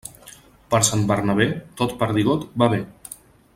[0.73, 1.47] Per Sant Bernabé,
[1.83, 2.83] tot perdigot va bé.